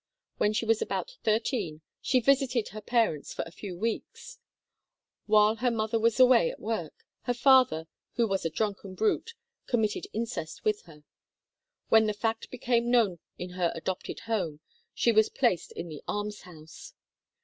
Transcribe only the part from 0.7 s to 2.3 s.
about thirteen, she